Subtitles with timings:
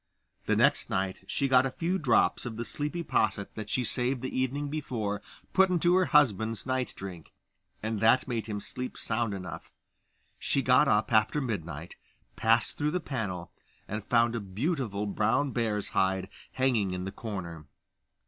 [0.47, 4.23] The next night she got a few drops of the sleepy posset that she saved
[4.23, 5.21] the evening before
[5.53, 7.31] put into her husband's night drink,
[7.83, 9.69] and that made him sleep sound enough.
[10.39, 11.97] She got up after midnight,
[12.35, 13.51] passed through the panel,
[13.87, 17.67] and found a Beautiful brown bear's hide hanging in the corner.